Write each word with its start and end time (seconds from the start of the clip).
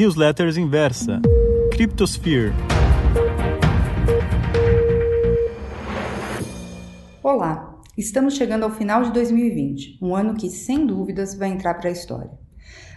Newsletters 0.00 0.56
Inversa, 0.56 1.20
Cryptosphere. 1.72 2.54
Olá, 7.22 7.78
estamos 7.98 8.34
chegando 8.34 8.62
ao 8.62 8.70
final 8.70 9.02
de 9.02 9.12
2020, 9.12 9.98
um 10.00 10.16
ano 10.16 10.32
que, 10.32 10.48
sem 10.48 10.86
dúvidas, 10.86 11.34
vai 11.34 11.50
entrar 11.50 11.74
para 11.74 11.90
a 11.90 11.92
história. 11.92 12.30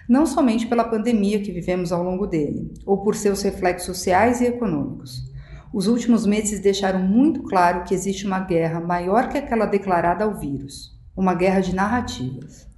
Não 0.08 0.26
somente 0.26 0.66
pela 0.66 0.86
pandemia 0.86 1.42
que 1.42 1.52
vivemos 1.52 1.92
ao 1.92 2.02
longo 2.02 2.26
dele, 2.26 2.72
ou 2.86 3.04
por 3.04 3.16
seus 3.16 3.42
reflexos 3.42 3.98
sociais 3.98 4.40
e 4.40 4.46
econômicos. 4.46 5.30
Os 5.74 5.88
últimos 5.88 6.26
meses 6.26 6.62
deixaram 6.62 7.02
muito 7.02 7.44
claro 7.44 7.84
que 7.84 7.94
existe 7.94 8.26
uma 8.26 8.40
guerra 8.40 8.80
maior 8.80 9.28
que 9.28 9.38
aquela 9.38 9.66
declarada 9.66 10.24
ao 10.24 10.40
vírus 10.40 10.94
uma 11.16 11.36
guerra 11.36 11.60
de 11.60 11.76
narrativas. 11.76 12.73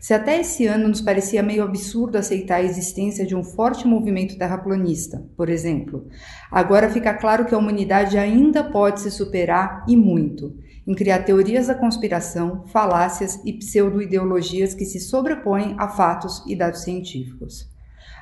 Se 0.00 0.14
até 0.14 0.40
esse 0.40 0.66
ano 0.66 0.88
nos 0.88 1.02
parecia 1.02 1.42
meio 1.42 1.62
absurdo 1.62 2.16
aceitar 2.16 2.56
a 2.56 2.62
existência 2.62 3.26
de 3.26 3.36
um 3.36 3.44
forte 3.44 3.86
movimento 3.86 4.38
terraplanista, 4.38 5.22
por 5.36 5.50
exemplo, 5.50 6.08
agora 6.50 6.88
fica 6.88 7.12
claro 7.12 7.44
que 7.44 7.54
a 7.54 7.58
humanidade 7.58 8.16
ainda 8.16 8.64
pode 8.64 9.02
se 9.02 9.10
superar 9.10 9.84
e 9.86 9.94
muito 9.94 10.56
em 10.86 10.94
criar 10.94 11.18
teorias 11.24 11.66
da 11.66 11.74
conspiração, 11.74 12.64
falácias 12.68 13.38
e 13.44 13.52
pseudo-ideologias 13.52 14.72
que 14.72 14.86
se 14.86 14.98
sobrepõem 14.98 15.76
a 15.78 15.86
fatos 15.86 16.42
e 16.46 16.56
dados 16.56 16.82
científicos. 16.82 17.68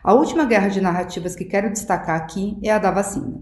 A 0.03 0.13
última 0.13 0.45
guerra 0.45 0.69
de 0.69 0.81
narrativas 0.81 1.37
que 1.37 1.45
quero 1.45 1.71
destacar 1.71 2.17
aqui 2.17 2.59
é 2.61 2.73
a 2.73 2.79
da 2.79 2.91
vacina. 2.91 3.41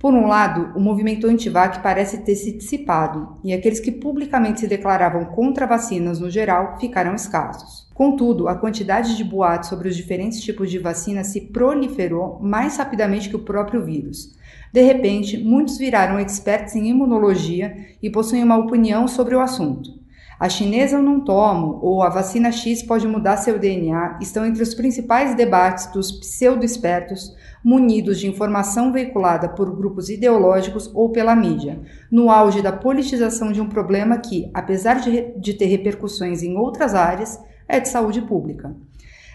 Por 0.00 0.14
um 0.14 0.26
lado, 0.26 0.72
o 0.74 0.80
movimento 0.80 1.26
anti-vac 1.26 1.82
parece 1.82 2.22
ter 2.22 2.34
se 2.34 2.52
dissipado 2.52 3.36
e 3.44 3.52
aqueles 3.52 3.78
que 3.78 3.92
publicamente 3.92 4.60
se 4.60 4.66
declaravam 4.66 5.26
contra 5.26 5.66
vacinas 5.66 6.18
no 6.18 6.30
geral 6.30 6.78
ficaram 6.80 7.14
escassos. 7.14 7.86
Contudo, 7.92 8.48
a 8.48 8.54
quantidade 8.54 9.14
de 9.14 9.22
boatos 9.22 9.68
sobre 9.68 9.90
os 9.90 9.94
diferentes 9.94 10.40
tipos 10.40 10.70
de 10.70 10.78
vacina 10.78 11.22
se 11.22 11.42
proliferou 11.42 12.38
mais 12.40 12.78
rapidamente 12.78 13.28
que 13.28 13.36
o 13.36 13.44
próprio 13.44 13.84
vírus. 13.84 14.34
De 14.72 14.80
repente, 14.80 15.36
muitos 15.36 15.76
viraram 15.76 16.18
expertos 16.18 16.74
em 16.74 16.88
imunologia 16.88 17.76
e 18.02 18.08
possuem 18.08 18.42
uma 18.42 18.56
opinião 18.56 19.06
sobre 19.06 19.34
o 19.34 19.40
assunto. 19.40 19.99
A 20.40 20.48
chinesa 20.48 20.96
eu 20.96 21.02
não 21.02 21.20
tomo 21.20 21.78
ou 21.82 22.02
a 22.02 22.08
vacina 22.08 22.50
X 22.50 22.82
pode 22.82 23.06
mudar 23.06 23.36
seu 23.36 23.58
DNA 23.58 24.16
estão 24.22 24.46
entre 24.46 24.62
os 24.62 24.74
principais 24.74 25.34
debates 25.34 25.92
dos 25.92 26.10
pseudo-espertos 26.10 27.36
munidos 27.62 28.18
de 28.18 28.26
informação 28.26 28.90
veiculada 28.90 29.50
por 29.50 29.70
grupos 29.76 30.08
ideológicos 30.08 30.90
ou 30.94 31.10
pela 31.10 31.36
mídia, 31.36 31.82
no 32.10 32.30
auge 32.30 32.62
da 32.62 32.72
politização 32.72 33.52
de 33.52 33.60
um 33.60 33.68
problema 33.68 34.16
que, 34.16 34.50
apesar 34.54 34.94
de, 34.94 35.30
de 35.38 35.52
ter 35.52 35.66
repercussões 35.66 36.42
em 36.42 36.56
outras 36.56 36.94
áreas, 36.94 37.38
é 37.68 37.78
de 37.78 37.90
saúde 37.90 38.22
pública. 38.22 38.74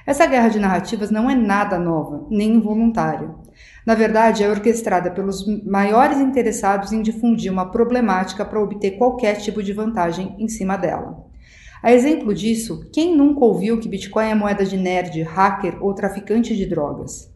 Essa 0.08 0.26
guerra 0.26 0.50
de 0.50 0.58
narrativas 0.58 1.12
não 1.12 1.30
é 1.30 1.36
nada 1.36 1.78
nova, 1.78 2.26
nem 2.32 2.56
involuntária. 2.56 3.30
Na 3.86 3.96
verdade, 3.96 4.44
é 4.44 4.50
orquestrada 4.50 5.12
pelos 5.12 5.46
maiores 5.64 6.20
interessados 6.20 6.92
em 6.92 7.02
difundir 7.02 7.52
uma 7.52 7.72
problemática 7.72 8.44
para 8.44 8.62
obter 8.62 8.98
qualquer 8.98 9.36
tipo 9.38 9.62
de 9.62 9.74
vantagem 9.74 10.36
em 10.40 10.48
cima 10.48 10.78
dela. 10.78 11.26
A 11.82 11.94
exemplo 11.94 12.34
disso, 12.34 12.90
quem 12.92 13.16
nunca 13.16 13.46
ouviu 13.46 13.80
que 13.80 13.88
Bitcoin 13.88 14.30
é 14.30 14.36
moeda 14.36 14.66
de 14.66 14.76
nerd, 14.76 15.22
hacker 15.22 15.78
ou 15.84 15.94
traficante 15.94 16.56
de 16.56 16.66
drogas? 16.66 17.32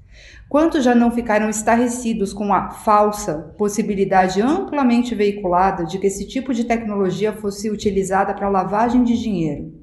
Quantos 0.50 0.84
já 0.84 0.96
não 0.96 1.12
ficaram 1.12 1.48
estarrecidos 1.48 2.34
com 2.34 2.52
a 2.52 2.72
falsa 2.72 3.54
possibilidade 3.56 4.42
amplamente 4.42 5.14
veiculada 5.14 5.86
de 5.86 6.00
que 6.00 6.08
esse 6.08 6.28
tipo 6.28 6.52
de 6.52 6.64
tecnologia 6.64 7.32
fosse 7.32 7.70
utilizada 7.70 8.34
para 8.34 8.50
lavagem 8.50 9.04
de 9.04 9.16
dinheiro? 9.16 9.79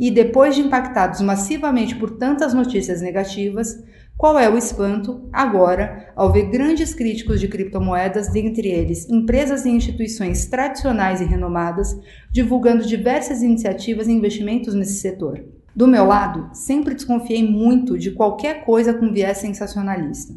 E 0.00 0.10
depois 0.10 0.54
de 0.54 0.62
impactados 0.62 1.20
massivamente 1.20 1.94
por 1.94 2.12
tantas 2.12 2.54
notícias 2.54 3.02
negativas, 3.02 3.84
qual 4.16 4.38
é 4.38 4.48
o 4.48 4.56
espanto 4.56 5.28
agora 5.30 6.10
ao 6.16 6.32
ver 6.32 6.48
grandes 6.48 6.94
críticos 6.94 7.38
de 7.38 7.48
criptomoedas, 7.48 8.32
dentre 8.32 8.68
eles 8.68 9.06
empresas 9.10 9.66
e 9.66 9.68
instituições 9.68 10.46
tradicionais 10.46 11.20
e 11.20 11.24
renomadas, 11.24 11.94
divulgando 12.32 12.86
diversas 12.86 13.42
iniciativas 13.42 14.08
e 14.08 14.12
investimentos 14.12 14.74
nesse 14.74 15.00
setor? 15.00 15.44
Do 15.76 15.86
meu 15.86 16.06
lado, 16.06 16.48
sempre 16.54 16.94
desconfiei 16.94 17.46
muito 17.46 17.98
de 17.98 18.12
qualquer 18.12 18.64
coisa 18.64 18.94
com 18.94 19.12
viés 19.12 19.36
sensacionalista. 19.36 20.32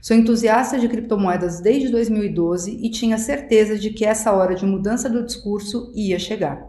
Sou 0.00 0.16
entusiasta 0.16 0.78
de 0.78 0.88
criptomoedas 0.88 1.60
desde 1.60 1.88
2012 1.88 2.78
e 2.80 2.88
tinha 2.88 3.18
certeza 3.18 3.76
de 3.76 3.90
que 3.90 4.04
essa 4.04 4.32
hora 4.32 4.54
de 4.54 4.64
mudança 4.64 5.10
do 5.10 5.26
discurso 5.26 5.92
ia 5.92 6.20
chegar. 6.20 6.67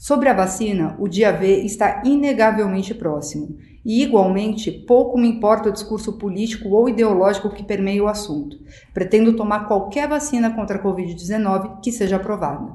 Sobre 0.00 0.30
a 0.30 0.32
vacina, 0.32 0.96
o 0.98 1.06
dia 1.06 1.30
V 1.30 1.62
está 1.62 2.02
inegavelmente 2.06 2.94
próximo 2.94 3.58
e, 3.84 4.02
igualmente, 4.02 4.72
pouco 4.72 5.18
me 5.18 5.28
importa 5.28 5.68
o 5.68 5.72
discurso 5.72 6.14
político 6.14 6.70
ou 6.70 6.88
ideológico 6.88 7.50
que 7.50 7.62
permeia 7.62 8.02
o 8.02 8.08
assunto. 8.08 8.56
Pretendo 8.94 9.36
tomar 9.36 9.68
qualquer 9.68 10.08
vacina 10.08 10.54
contra 10.54 10.78
a 10.78 10.82
Covid-19 10.82 11.82
que 11.82 11.92
seja 11.92 12.16
aprovada. 12.16 12.72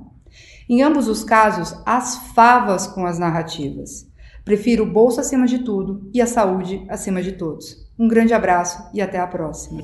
Em 0.70 0.84
ambos 0.84 1.08
os 1.08 1.24
casos, 1.24 1.76
as 1.84 2.16
favas 2.36 2.86
com 2.86 3.08
as 3.08 3.18
narrativas. 3.18 4.08
Prefiro 4.44 4.84
o 4.84 4.92
bolso 4.92 5.20
acima 5.20 5.48
de 5.48 5.64
tudo 5.64 6.08
e 6.14 6.22
a 6.22 6.28
saúde 6.28 6.86
acima 6.88 7.24
de 7.24 7.32
todos. 7.32 7.90
Um 7.98 8.08
grande 8.08 8.36
abraço 8.36 8.88
e 8.94 9.02
até 9.02 9.18
a 9.18 9.26
próxima. 9.26 9.82